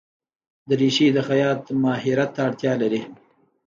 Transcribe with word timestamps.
دریشي 0.69 1.07
د 1.15 1.19
خیاط 1.27 1.61
ماهرت 1.81 2.29
ته 2.35 2.41
اړتیا 2.47 2.73
لري. 2.81 3.01